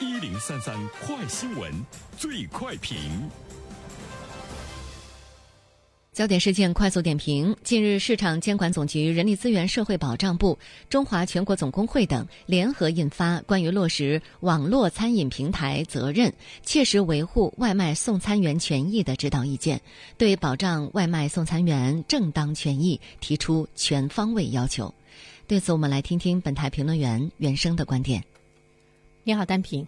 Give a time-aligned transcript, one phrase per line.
[0.00, 1.72] 一零三三快新闻，
[2.16, 2.96] 最快评。
[6.12, 10.56] 焦点事件快速点评：近日，市场监管总局、人力资源社会保障部、
[10.88, 19.78] 中华全国总工会等联合印发《关于落实网络餐饮平台责任、切实维护外卖送餐员权益的指导意见》，
[20.16, 24.94] 对保障外卖送餐员正当权益提出全方位要求。
[25.48, 28.22] 对此，我们来听听本台评论员袁生的观点。
[29.28, 29.86] 你好，丹平，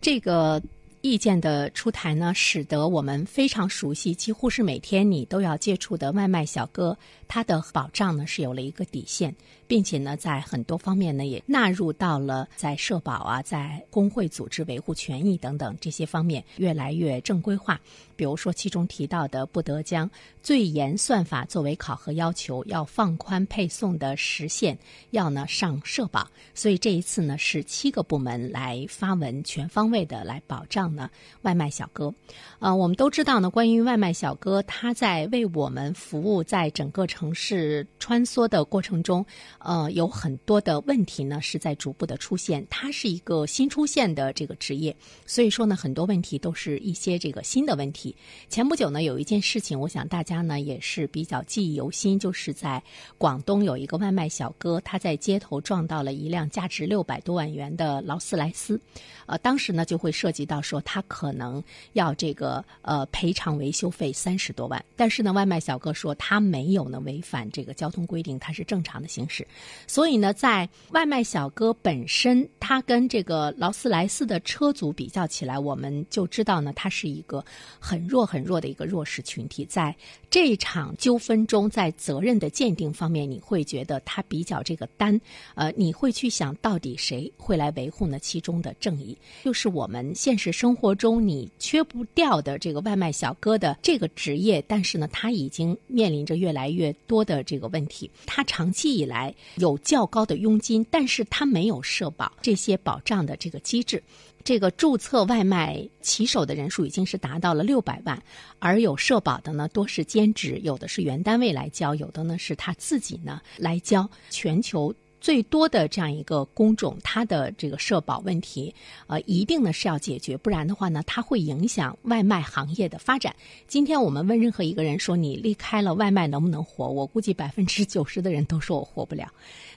[0.00, 0.62] 这个。
[1.02, 6.96] 意见的出台呢，使得我们非常熟悉，几乎是每天你都要接触的外卖小哥，
[7.28, 9.36] 他的保障呢是有了一个底线。
[9.66, 17.80] 并且呢，在很多方面呢，也纳入到了在社保啊，在工会组织维护权益等等这些方面越来越正规化。
[18.16, 20.08] 比如说，其中提到的不得将
[20.40, 24.78] 最严算法作为考核要求，要放宽配送的时限，
[25.10, 26.28] 要呢上社保。
[26.54, 31.10] 所以这一次呢，是七个部门来发文，全方位的来保障呢
[31.42, 32.14] 外卖小哥。
[32.60, 39.26] 呃，我们都知道呢，关于外卖小哥，他在为我们服务，在整个城市穿梭的过程中。
[39.64, 42.64] 呃，有很多的问题呢，是在逐步的出现。
[42.68, 48.14] 它是一个新出现的这个职业，所以说呢，很多问题都是一些这个新的问题。
[48.50, 52.82] 前不久呢，有一件事情，我想大家呢也是比较记忆犹新，就是在
[53.16, 58.78] 广东有一个外卖小哥，他在街头撞到了一辆价值六百多万元的劳斯莱斯，
[59.24, 69.46] 呃，当时呢就会涉及到说他可能要这个呃赔偿维修费三十多万，但是呢，外卖小哥说他没有呢违反这个交通规定，他是正常的行驶。
[69.86, 77.44] 所以呢，在外卖小哥本身，他跟这个劳斯莱斯的车主比较起来，我们就知道呢，他是一个
[77.78, 79.64] 很弱很弱的一个弱势群体。
[79.64, 79.94] 在
[80.30, 85.20] 这场纠纷中，在责任的鉴定方面，你会觉得他比较这个单，
[85.54, 89.16] 呃，你会去想到底谁会来维护呢其中的正义？
[89.44, 98.10] 就是我们现实生活中你缺不掉的这个外卖小哥的这个职业，但是呢，他已经面临着越来越多的这个问题。
[98.24, 99.32] 他长期以来。
[99.56, 104.02] 有较高的佣金，但是他没有社保这些保障的这个机制。
[104.42, 108.22] 这个注册外卖骑手的人数已经是达到了六百万，
[108.58, 114.08] 而有社保的呢，多是兼职，有的是原单位来交，有的呢是他自己呢来交。
[114.28, 114.94] 全球。
[115.24, 118.74] 最多的这样一个工种，它的这个社保问题，
[119.06, 123.34] 呃，一定呢是要解决，不然的话呢，它会影响外卖行业的发展。
[123.66, 129.26] 今天我们问任何一个人说你离开了外卖能不能活，我估计百分之九十的人都说我活不了。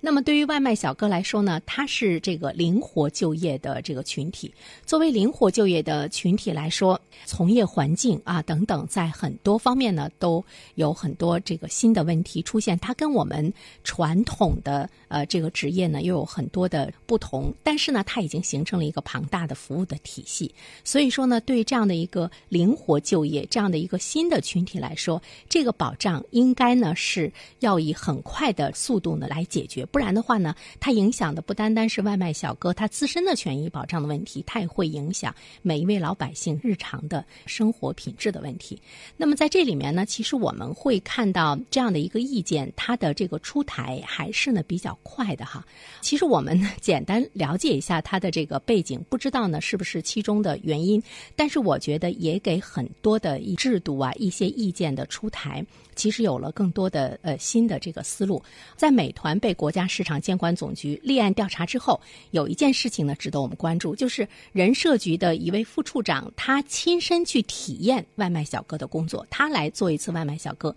[0.00, 4.50] 那么对于外卖小哥来说呢，他是这个灵活就业的这个群体。
[4.86, 10.42] 作为灵活就业的群体来说，从业环境啊等等，在很多方面呢都
[10.76, 12.78] 有很多这个新的问题出现。
[12.78, 13.52] 它跟我们
[13.82, 15.22] 传统的呃。
[15.34, 20.54] 这个职业呢，又有很多的不同，但是呢，它已经形成了一个庞大的服务的体系。
[20.84, 38.80] 所以说呢，对这样的一个灵活就业这样的一个新的群体来说，这个保障应该呢是要以很快的速度呢来解决，不然的话呢，它影响的不单单是外卖小哥他自身的权益保障的问题，它也会影响每一位老百姓日常的生活品质的问题。
[39.16, 45.23] 那么在这里面呢，其实我们会看到这样的一个意见，它的这个出台还是呢比较快。
[45.24, 45.64] 快的哈，
[46.02, 51.02] 其实我们简单了解一下它的这个背景，不知道呢是不是其中的原因，
[51.34, 55.64] 但是我觉得也给很多的制度啊一些意见的出台，
[55.94, 58.42] 其实有了更多的呃新的这个思路。
[58.76, 61.98] 在美团被国家市场监管总局立案调查之后，
[62.32, 70.74] 有一件事情呢值得我们关注，就是人社局的一位副处长，他亲身去体验外卖小哥的工作，他来做一次外卖小哥，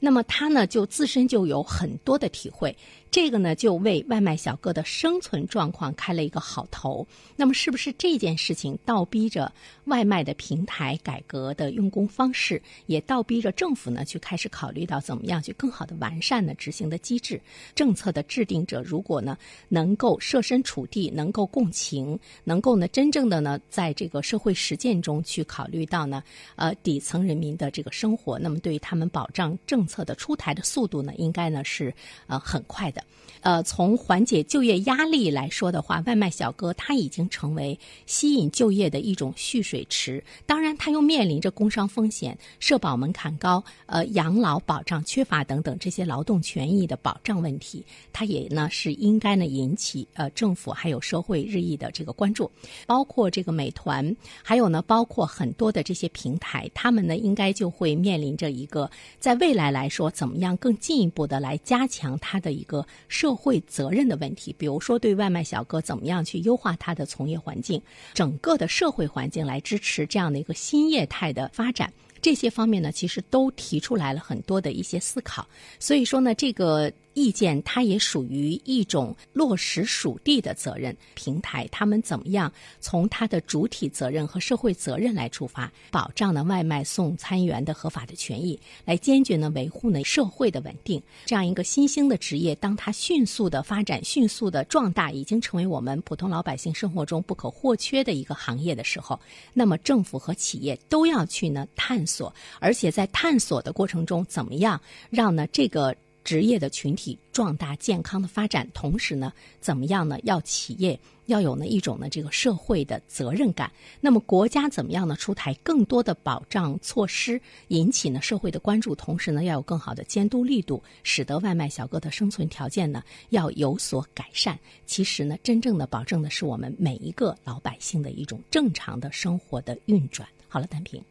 [0.00, 2.76] 那么他呢就自身就有很多的体会。
[3.12, 7.04] 这个呢，就为外卖小哥的生存状况开了一个好头。
[7.34, 9.52] 那么，是不是这件事情倒逼着
[9.86, 17.40] 外卖的平台改革的用工方式，也倒逼着政府呢去开始考虑到怎么样去更好的完善呢执行的机制？
[17.74, 19.36] 政策的制定者如果呢
[19.68, 26.22] 能够设身处地，能够共情，能够呢真正的呢在这个社会实践中去考虑到呢
[26.54, 31.92] 呃底层人民的这个生活，那么对于他们保障政策的出台的速度呢，应该呢是
[32.28, 33.02] 呃很快的。
[33.42, 40.22] 呃，从缓解就业压力来说的话，外卖小哥他已经成为吸引就业的一种蓄水池。
[40.44, 47.82] 当然，他又面临着工伤风险、社保门槛高、呃养老保障缺乏等等这些劳动权益的保障问题。
[48.12, 52.50] 他也呢是应该呢引起呃政府还有社会日益的这个关注。
[52.86, 59.79] 包括这个美团，还有呢包括很多的这些平台，他们呢应该就会面临着一个在未来来。
[59.80, 64.54] 来说，怎么样更进一步的来加强他的一个社会责任的问题？
[64.58, 67.80] 比如说，对外卖小哥怎么样去优化他的从业环境，
[68.12, 71.90] 整个的社会环境来支持这样的一个新业态的发展。
[72.22, 75.46] 这些方面呢，其实都提出来了很多的一些思考。
[75.78, 80.94] 所以说呢，这个意见它也属于一种落实属地的责任。
[81.14, 91.02] 平台他们怎么样从它的主体责任和社会责任来出发，保障呢外卖送餐员的合法的权益，来坚决呢维护呢社会的稳定。
[91.24, 99.18] 这样一个新兴的职业，当它迅速的发展、迅速的壮大，已经成为我们普通老百姓生活中不可或缺的一个行业的时候，
[99.54, 102.06] 那么政府和企业都要去呢探。
[102.06, 108.68] 索，所而且在探索的过程中，怎么样让呢这个职业的群体壮大、健康的发展？
[108.74, 110.18] 同时呢，怎么样呢？
[110.24, 113.72] 要企业要有呢一种呢这个社会的责任感。
[114.02, 115.16] 那么国家怎么样呢？
[115.16, 118.94] 出台更多的保障措施，引起呢社会的关注。
[118.94, 124.58] 同时呢，要有更好的监督力度，使得外卖小哥的生存条件呢要有所改善。
[124.84, 130.28] 其实呢，真正的保证的是我们每一个老百姓的一种正常的生活的运转。
[130.48, 131.02] 好了，单平。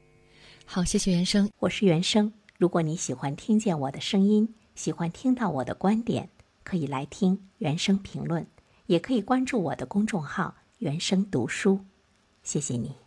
[0.71, 2.31] 好，谢谢原生，我是原生。
[2.60, 6.30] 如果你喜欢听见我的声音，喜欢听到我的观点，
[6.63, 8.45] 可以来听原生评论，
[8.86, 11.80] 也可以关注我的公众号“原生读书”。
[12.44, 13.00] 谢谢你。